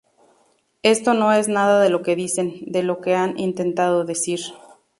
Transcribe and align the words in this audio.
Esto 0.81 1.13
no 1.13 1.31
es 1.31 1.47
nada 1.47 1.79
de 1.79 1.91
lo 1.91 2.01
que 2.01 2.15
dicen, 2.15 2.55
de 2.61 2.81
lo 2.81 3.01
que 3.01 3.13
han 3.13 3.37
intentado 3.39 4.03
decir". 4.03 4.39